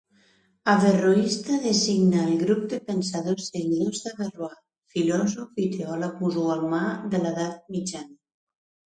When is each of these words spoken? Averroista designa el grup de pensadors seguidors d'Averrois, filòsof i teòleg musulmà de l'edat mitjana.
Averroista 0.71 1.57
designa 1.65 2.23
el 2.23 2.31
grup 2.39 2.63
de 2.71 2.79
pensadors 2.87 3.49
seguidors 3.51 4.01
d'Averrois, 4.05 4.55
filòsof 4.95 5.61
i 5.65 5.69
teòleg 5.75 6.25
musulmà 6.27 6.81
de 7.13 7.21
l'edat 7.27 7.71
mitjana. 7.77 8.19